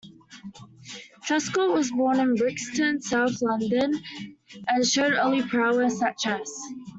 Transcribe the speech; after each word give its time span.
Truscott 1.23 1.75
was 1.75 1.91
born 1.91 2.19
in 2.19 2.33
Brixton, 2.33 3.03
south 3.03 3.39
London, 3.43 3.93
and 4.67 4.83
showed 4.83 5.13
early 5.13 5.43
prowess 5.43 6.01
at 6.01 6.17
chess. 6.17 6.51